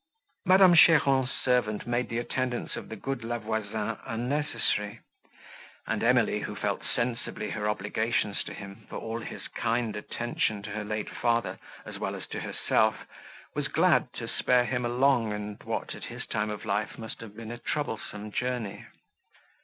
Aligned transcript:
Madame 0.47 0.73
Cheron's 0.73 1.29
servant 1.31 1.85
made 1.85 2.09
the 2.09 2.17
attendance 2.17 2.75
of 2.75 2.89
the 2.89 2.95
good 2.95 3.23
La 3.23 3.37
Voisin 3.37 3.99
unnecessary; 4.03 4.99
and 5.85 6.01
Emily, 6.03 6.39
who 6.39 6.55
felt 6.55 6.81
sensibly 6.83 7.51
her 7.51 7.69
obligations 7.69 8.43
to 8.45 8.51
him, 8.55 8.87
for 8.89 8.95
all 8.95 9.19
his 9.19 9.47
kind 9.49 9.95
attention 9.95 10.63
to 10.63 10.71
her 10.71 10.83
late 10.83 11.07
father, 11.11 11.59
as 11.85 11.99
well 11.99 12.15
as 12.15 12.25
to 12.25 12.39
herself, 12.39 13.05
was 13.53 13.67
glad 13.67 14.11
to 14.13 14.27
spare 14.27 14.65
him 14.65 14.85
a 14.87 14.89
long, 14.89 15.31
and 15.31 15.61
what, 15.65 15.93
at 15.93 16.05
his 16.05 16.25
time 16.25 16.49
of 16.49 16.65
life, 16.65 16.97
must 16.97 17.21
have 17.21 17.35
been 17.35 17.51
a 17.51 17.59
troublesome 17.59 18.31
journey. 18.31 18.87